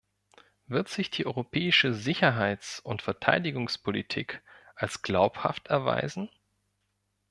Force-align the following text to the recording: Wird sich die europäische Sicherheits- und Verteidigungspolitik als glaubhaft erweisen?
Wird 0.65 0.89
sich 0.89 1.11
die 1.11 1.27
europäische 1.27 1.93
Sicherheits- 1.93 2.79
und 2.79 3.03
Verteidigungspolitik 3.03 4.41
als 4.75 5.03
glaubhaft 5.03 5.67
erweisen? 5.67 6.27